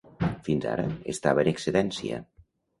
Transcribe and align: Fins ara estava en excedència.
Fins 0.47 0.65
ara 0.71 0.87
estava 1.15 1.45
en 1.45 1.53
excedència. 1.53 2.21